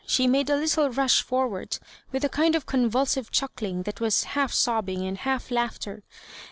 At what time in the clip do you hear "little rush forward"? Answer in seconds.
0.55-1.77